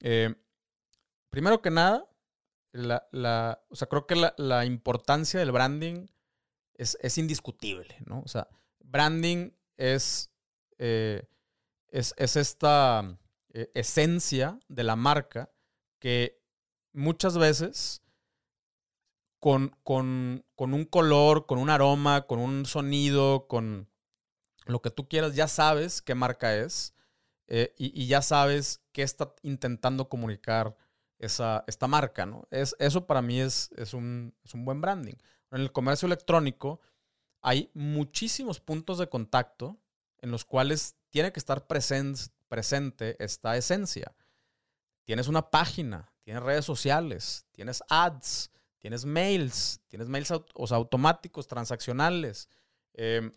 [0.00, 0.34] Eh,
[1.30, 2.06] primero que nada,
[2.72, 6.06] la, o sea, creo que la, importancia del branding
[6.74, 8.20] es, es, indiscutible, ¿no?
[8.20, 8.46] O sea,
[8.80, 10.30] branding es
[10.78, 11.26] eh,
[11.90, 13.18] es, esta
[13.52, 15.50] eh, esencia de la marca
[15.98, 16.42] que
[16.96, 18.02] muchas veces
[19.38, 23.88] con, con, un color, con un aroma, con un sonido, con
[24.64, 26.94] lo que tú quieras, ya sabes qué marca es
[27.46, 30.76] eh, y, ya sabes qué está intentando comunicar
[31.18, 32.48] esa, esta marca, ¿no?
[32.50, 35.14] Es, eso para mí es, es, un, es un buen branding.
[35.52, 36.80] En el comercio electrónico
[37.42, 39.78] hay muchísimos puntos de contacto
[40.18, 44.16] en los cuales tiene que estar presente esta esencia.
[45.04, 52.50] Tienes una página, tienes redes sociales, tienes ads, tienes mails, tienes mails automáticos, transaccionales,
[52.94, 53.32] em,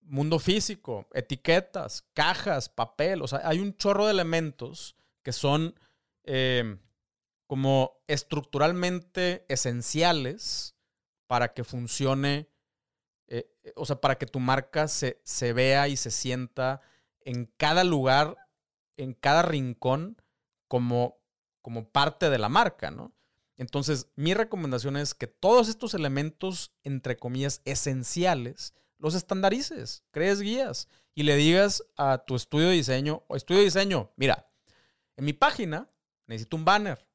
[0.00, 3.22] mundo físico, etiquetas, cajas, papel.
[3.22, 5.78] O sea, hay un chorro de elementos que son
[6.24, 6.80] em,
[7.46, 10.74] como estructuralmente esenciales
[11.26, 12.48] para que funcione
[13.28, 16.80] eh, eh, o sea, para que tu marca se, vea y se sienta
[17.20, 18.36] en cada lugar,
[18.96, 20.16] en cada rincón,
[20.66, 21.17] como,
[21.68, 23.12] como parte de la marca, ¿no?
[23.58, 30.88] Entonces, mi recomendación es que todos estos elementos, entre comillas, esenciales, los estandarices, crees guías
[31.14, 34.48] y le digas a tu estudio de diseño, o estudio de diseño, mira,
[35.18, 35.90] en mi página
[36.26, 37.06] necesito un banner.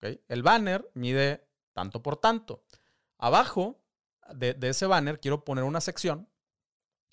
[0.00, 2.64] El banner mide tanto por tanto.
[3.18, 3.78] Abajo
[4.34, 6.30] de, ese banner quiero poner una sección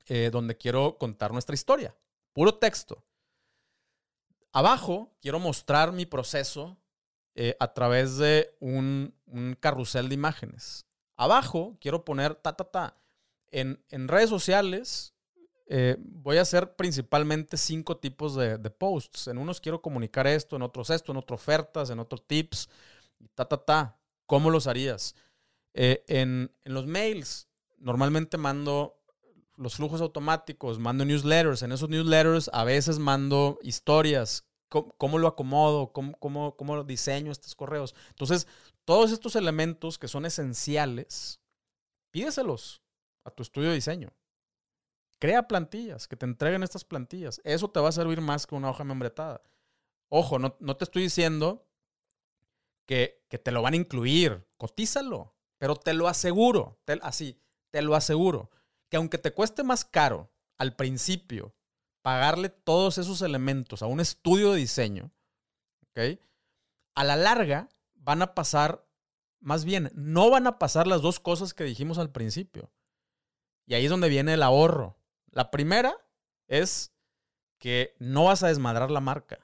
[0.05, 1.93] eh, donde quiero contar nuestra historia.
[2.31, 3.03] Puro texto.
[4.51, 6.77] Abajo quiero mostrar mi proceso
[7.35, 9.15] eh, a través de un,
[9.59, 10.85] carrusel de imágenes.
[11.15, 12.97] Abajo quiero poner ta, ta, ta.
[13.51, 15.13] En, en redes sociales
[15.71, 19.27] eh, voy a hacer principalmente cinco tipos de, posts.
[19.27, 22.69] En unos quiero comunicar esto, en otros esto, en otros ofertas, en otros tips,
[23.35, 23.97] ta, ta, ta.
[24.25, 25.15] ¿Cómo los harías?
[25.75, 28.98] Eh, en, los mails, normalmente mando
[29.59, 31.61] los flujos automáticos, mando newsletters.
[31.61, 34.45] En esos newsletters a veces mando historias.
[34.69, 35.91] ¿Cómo, lo acomodo?
[35.91, 37.95] ¿Cómo, cómo, ¿Cómo diseño estos correos?
[38.09, 38.47] Entonces,
[38.85, 41.41] todos estos elementos que son esenciales,
[42.11, 42.83] pídeselos
[43.23, 44.13] a tu estudio de diseño.
[45.19, 47.41] Crea plantillas, que te entreguen estas plantillas.
[47.43, 49.41] Eso te va a servir más que una hoja membretada.
[50.07, 51.67] Ojo, no, te estoy diciendo
[52.85, 54.47] que, te lo van a incluir.
[54.57, 57.41] Cotízalo, pero te lo aseguro, así,
[57.71, 58.49] te lo aseguro,
[58.89, 61.55] que aunque te cueste más caro al principio
[62.01, 65.11] pagarle todos esos elementos a un estudio de diseño,
[65.83, 66.19] ¿ok?
[66.95, 68.85] A la larga van a pasar,
[69.39, 72.71] más bien, no van a pasar las dos cosas que dijimos al principio.
[73.65, 74.97] Y ahí es donde viene el ahorro.
[75.31, 75.95] La primera
[76.47, 76.91] es
[77.59, 79.39] que no vas a desmadrar la marca.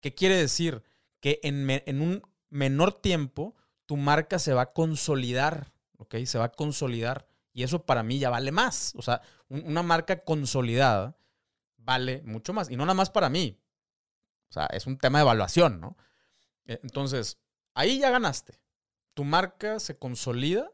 [0.00, 0.82] ¿Qué quiere decir?
[1.20, 6.16] Que en, un menor tiempo tu marca se va a consolidar, ¿ok?
[6.26, 7.27] Se va a consolidar.
[7.58, 8.92] Y eso para mí ya vale más.
[8.94, 11.16] O sea, una marca consolidada
[11.76, 12.70] vale mucho más.
[12.70, 13.60] Y no nada más para mí.
[14.48, 15.96] O sea, es un tema de evaluación, ¿no?
[16.66, 17.40] E, entonces,
[17.74, 18.60] ahí ya ganaste.
[19.12, 20.70] Tu marca se consolida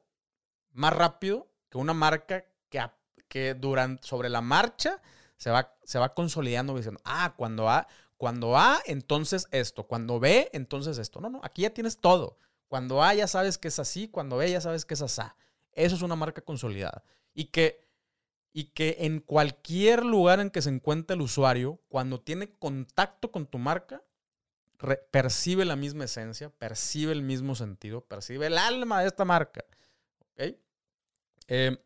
[0.73, 2.81] más rápido que una marca que
[3.29, 5.01] que durante, sobre la marcha
[5.39, 10.51] se va, se va consolidando diciendo, ah, cuando A, cuando A, entonces esto, cuando B,
[10.53, 11.23] entonces esto.
[11.23, 12.37] No, no, aquí ya tienes todo.
[12.69, 15.23] Cuando A ya sabes que es así, cuando B ya sabes que es así.
[15.77, 17.05] Eso es una marca consolidada.
[17.35, 17.81] Y que,
[18.53, 23.47] y que en cualquier lugar en que se encuentre el usuario, cuando tiene contacto con
[23.47, 24.03] tu marca,
[25.11, 29.65] percibe la misma esencia, percibe el mismo sentido, percibe el alma de esta marca.
[30.19, 30.57] ¿Ok?
[31.49, 31.79] Eh,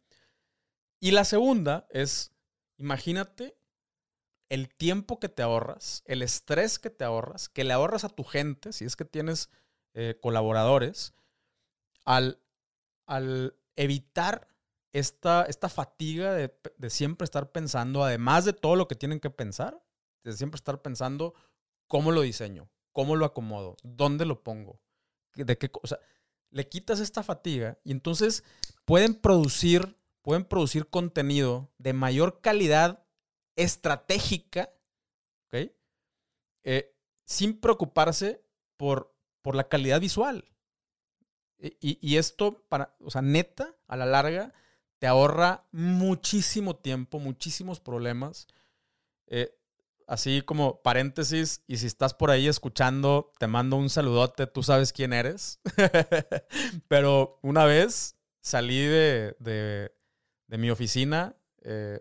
[1.00, 2.32] y la segunda es,
[2.76, 3.56] imagínate
[4.48, 8.24] el tiempo que te ahorras, el estrés que te ahorras, que le ahorras a tu
[8.24, 9.50] gente, si es que tienes
[9.94, 11.12] eh, colaboradores,
[12.04, 12.40] al,
[13.06, 14.48] al evitar
[14.92, 19.30] esta, esta fatiga de, de, siempre estar pensando, además de todo lo que tienen que
[19.30, 19.82] pensar,
[20.24, 21.34] de siempre estar pensando
[21.86, 24.80] cómo lo diseño, cómo lo acomodo, dónde lo pongo,
[25.34, 25.98] de qué cosa.
[26.50, 28.44] Le quitas esta fatiga y entonces
[28.84, 33.02] pueden producir pueden producir contenido de mayor calidad
[33.56, 34.70] estratégica.
[36.64, 38.44] Eh, sin preocuparse
[38.76, 40.44] por, por la calidad visual.
[41.60, 44.52] Y, esto, para, o sea, neta, a la larga,
[44.98, 48.46] te ahorra muchísimo tiempo, muchísimos problemas.
[49.26, 49.54] Eh,
[50.06, 54.92] así como paréntesis, y si estás por ahí escuchando, te mando un saludote, tú sabes
[54.92, 55.60] quién eres.
[56.88, 62.00] Pero una vez salí de, de mi oficina eh,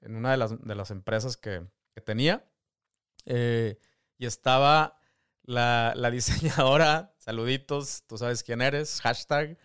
[0.00, 1.66] en una de las, de las empresas que,
[2.04, 2.44] tenía.
[3.24, 3.78] Eh,
[4.18, 4.98] y estaba
[5.44, 9.58] la, diseñadora, saluditos, tú sabes quién eres, hashtag,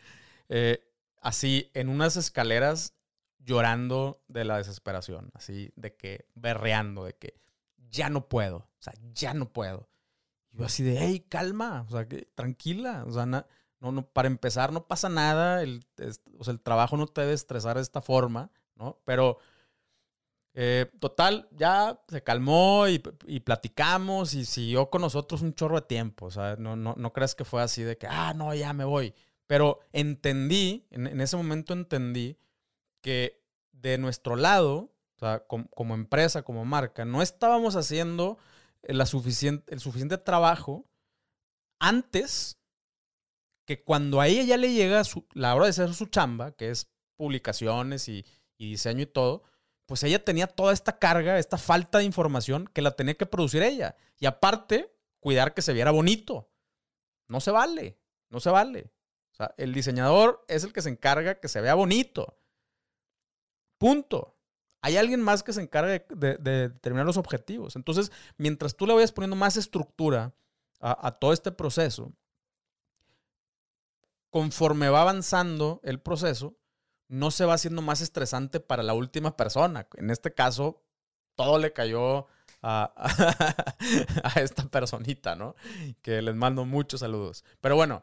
[0.49, 0.83] eh,
[1.21, 2.95] así en unas escaleras
[3.37, 7.39] llorando de la desesperación, así de que berreando, de que
[7.77, 9.87] ya no puedo, o sea, ya no puedo.
[10.51, 13.45] Y yo así de, hey, calma, o sea, que, tranquila, o sea, no,
[13.79, 15.61] no, para empezar, no pasa nada.
[15.61, 15.85] El,
[16.37, 18.99] o sea, el trabajo no te debe estresar de esta forma, ¿no?
[19.05, 19.37] Pero,
[20.53, 22.99] eh, total, ya se calmó y,
[23.39, 26.25] platicamos y siguió con nosotros un chorro de tiempo.
[26.25, 28.83] O sea, no, no, no crees que fue así de que, ah, no, ya me
[28.83, 29.13] voy.
[29.47, 32.37] Pero entendí, en, ese momento entendí
[33.01, 38.37] que de nuestro lado, o sea, como, empresa, como marca, no estábamos haciendo
[39.05, 40.85] suficiente, el suficiente trabajo
[41.79, 42.57] antes
[43.65, 45.01] que cuando a ella ya le llega
[45.33, 48.25] la hora de hacer su chamba, que es publicaciones y,
[48.57, 49.43] diseño y todo,
[49.91, 53.61] pues ella tenía toda esta carga, esta falta de información que la tenía que producir
[53.61, 53.97] ella.
[54.21, 56.49] Y aparte, cuidar que se viera bonito.
[57.27, 57.99] No se vale,
[58.29, 58.89] no se vale.
[59.33, 62.39] O sea, el diseñador es el que se encarga que se vea bonito.
[63.77, 64.37] Punto.
[64.79, 67.75] Hay alguien más que se encarga de, determinar los objetivos.
[67.75, 70.33] Entonces, mientras tú le vayas poniendo más estructura
[70.79, 72.13] a todo este proceso,
[74.29, 76.55] conforme va avanzando el proceso,
[77.11, 79.85] no se va haciendo más estresante para la última persona.
[79.95, 80.81] En este caso,
[81.35, 82.27] todo le cayó
[82.61, 82.93] a,
[84.37, 85.55] esta personita, ¿no?
[86.01, 87.43] Que les mando muchos saludos.
[87.59, 88.01] Pero bueno,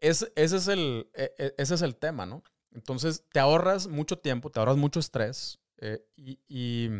[0.00, 2.42] ese, es el, e, e, ese es el tema, ¿no?
[2.72, 6.90] Entonces, te ahorras mucho tiempo, te ahorras mucho estrés eh, y,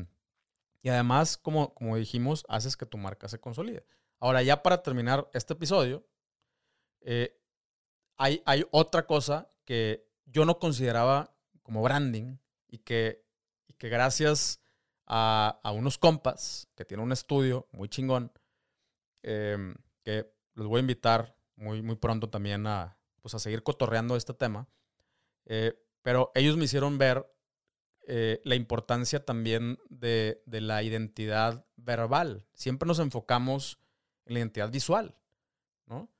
[0.89, 3.85] además, como, como dijimos, haces que tu marca se consolide.
[4.21, 6.07] Ahora, ya para terminar este episodio,
[7.01, 7.37] eh,
[8.17, 12.37] hay, otra cosa que, yo no consideraba como branding
[12.69, 13.25] y que,
[13.79, 14.61] que gracias
[15.07, 18.33] a, a, unos compas que tienen un estudio muy chingón,
[19.23, 24.17] eh, que los voy a invitar muy, muy pronto también a, pues, a seguir cotorreando
[24.17, 24.69] este tema.
[25.47, 27.27] Eh, pero ellos me hicieron ver
[28.07, 32.47] eh, la importancia también de, de, la identidad verbal.
[32.53, 33.79] Siempre nos enfocamos
[34.27, 35.17] en la identidad visual,
[35.87, 36.11] ¿no?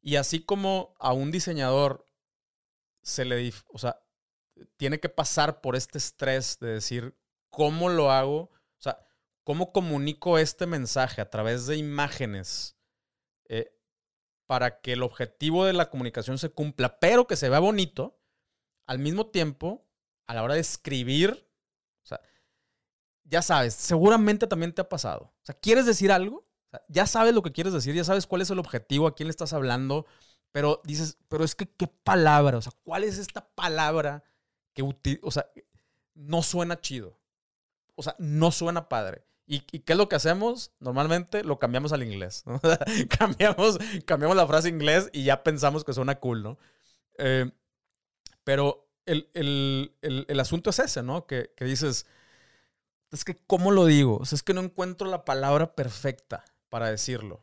[0.00, 2.07] Y así como a un diseñador
[3.08, 4.00] se le, o sea,
[4.76, 7.16] tiene que pasar por este estrés de decir,
[7.50, 8.40] ¿cómo lo hago?
[8.40, 8.98] O sea,
[9.44, 12.76] ¿cómo comunico este mensaje a través de imágenes
[13.48, 13.72] eh,
[14.46, 18.20] para que el objetivo de la comunicación se cumpla, pero que se vea bonito?
[18.86, 19.86] Al mismo tiempo,
[20.26, 21.46] a la hora de escribir,
[23.24, 25.24] ya sabes, seguramente también te ha pasado.
[25.24, 26.48] O sea, ¿quieres decir algo?
[26.88, 29.30] ya sabes lo que quieres decir, ya sabes cuál es el objetivo, a quién le
[29.30, 30.06] estás hablando,
[30.52, 34.24] pero dices, pero es que qué palabra, o sea, ¿cuál es esta palabra
[34.74, 34.82] que
[35.22, 35.46] o sea,
[36.14, 37.18] no suena chido?
[37.94, 39.24] O sea, no suena padre.
[39.50, 40.72] ¿Y, qué es lo que hacemos?
[40.78, 42.44] Normalmente lo cambiamos al inglés.
[43.18, 46.58] cambiamos, cambiamos la frase inglés y ya pensamos que suena cool, ¿no?
[47.16, 47.50] Eh,
[48.44, 51.26] pero el, el, el, el, asunto es ese, ¿no?
[51.26, 52.06] Que, que dices,
[53.10, 54.18] es que, ¿cómo lo digo?
[54.18, 57.42] O sea, es que no encuentro la palabra perfecta para decirlo.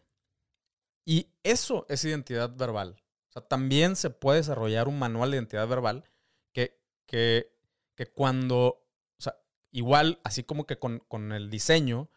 [1.06, 3.02] Y eso es identidad verbal.
[3.30, 6.04] O sea, también se puede desarrollar un manual de identidad verbal
[6.52, 7.54] que, que,
[7.96, 8.88] que cuando,
[9.18, 9.38] o sea,
[9.72, 12.10] igual, así como que con, con el diseño,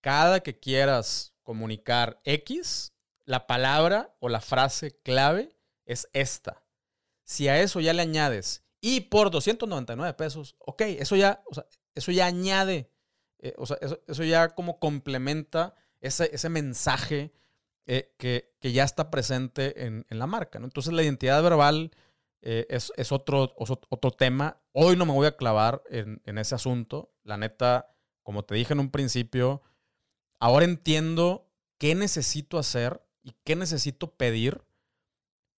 [0.00, 6.62] cada que quieras comunicar X, la palabra o la frase clave es esta.
[7.24, 11.66] Si a eso ya le añades y por 299 pesos, ok, eso ya, o sea,
[11.94, 12.90] eso ya añade,
[13.38, 17.32] eh, o sea, eso, eso, ya como complementa ese, ese mensaje
[17.92, 20.60] eh, que, que, ya está presente en, en, la marca.
[20.60, 20.64] ¿no?
[20.66, 21.90] Entonces la identidad verbal
[22.40, 24.62] eh, es, es, otro, otro tema.
[24.70, 27.12] Hoy no me voy a clavar en, en, ese asunto.
[27.24, 29.62] La neta, como te dije en un principio,
[30.38, 34.62] ahora entiendo qué necesito hacer y qué necesito pedir,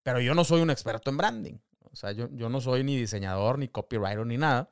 [0.01, 1.57] pero yo no soy un experto en branding.
[1.91, 4.69] O sea, yo, yo no soy ni diseñador, ni copywriter, ni nada.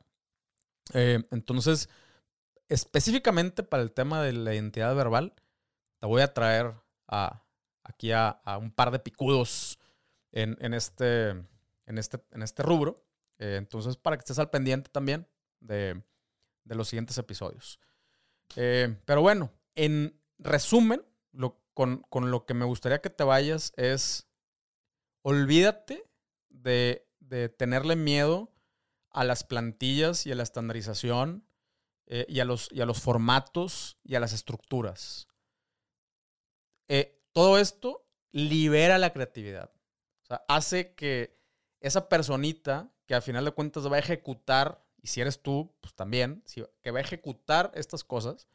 [0.94, 1.90] Eh, entonces,
[2.70, 5.34] específicamente para el tema de la identidad verbal,
[6.00, 6.74] te voy a traer
[7.10, 7.44] a,
[7.90, 9.80] aquí a, un par de picudos
[10.32, 13.06] en, este, en, este, en este rubro.
[13.40, 15.28] Eh, entonces, para que estés al pendiente también
[15.60, 16.02] de,
[16.64, 17.80] de los siguientes episodios.
[18.56, 23.74] Eh, pero bueno, en resumen, lo, con, con, lo que me gustaría que te vayas
[23.78, 24.28] es,
[25.22, 26.04] olvídate
[26.50, 28.52] de, de tenerle miedo
[29.12, 31.46] a las plantillas y a la estandarización
[32.08, 35.28] eh, y, a los, y a los formatos y a las estructuras.
[37.40, 39.72] Todo esto libera la creatividad.
[40.24, 41.40] O sea, hace que
[41.80, 45.94] esa personita que al final de cuentas va a ejecutar, y si eres tú, pues
[45.94, 46.44] también,
[46.82, 48.50] que va a ejecutar estas cosas,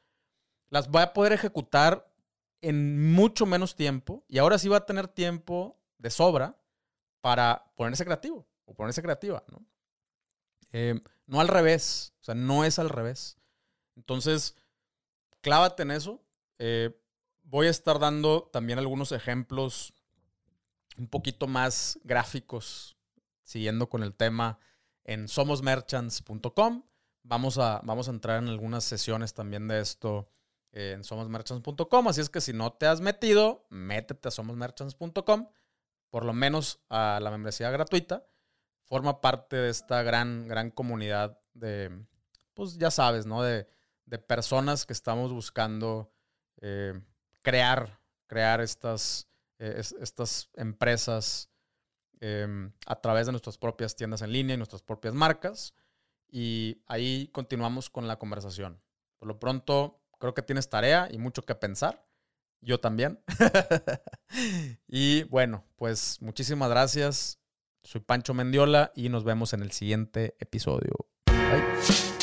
[0.68, 2.12] las va a poder ejecutar
[2.60, 6.54] en mucho menos tiempo y ahora sí va a tener tiempo de sobra
[7.22, 9.64] para ponerse creativo o ponerse creativa, ¿no?
[10.72, 13.38] Eh, no al revés, o sea, no es al revés.
[13.96, 14.54] Entonces,
[15.40, 16.22] clávate en eso.
[16.58, 16.94] Eh,
[17.44, 19.94] voy a estar dando también algunos ejemplos
[20.98, 22.96] un poquito más gráficos,
[23.42, 24.58] siguiendo con el tema
[25.04, 26.84] en somosmerchants.com.
[27.22, 30.28] Vamos a, vamos a entrar en algunas sesiones también de esto
[30.72, 32.08] en somosmerchants.com.
[32.08, 35.48] Así es que si no te has metido, métete a somosmerchants.com,
[36.10, 38.26] por lo menos a la membresía gratuita.
[38.82, 42.04] Forma parte de esta gran, gran comunidad de,
[42.52, 43.42] pues ya sabes, ¿no?
[43.42, 43.66] De,
[44.04, 46.12] de personas que estamos buscando
[46.60, 47.00] eh,
[47.44, 49.28] crear, crear estas,
[49.60, 51.50] eh, estas empresas
[52.20, 55.74] em, a través de nuestras propias tiendas en línea y nuestras propias marcas.
[56.28, 58.82] Y ahí continuamos con la conversación.
[59.18, 62.04] Por lo pronto, creo que tienes tarea y mucho que pensar.
[62.60, 63.22] Yo también.
[64.88, 67.38] y bueno, pues muchísimas gracias.
[67.82, 71.06] Soy Pancho Mendiola y nos vemos en el siguiente episodio.
[71.26, 72.13] Bye.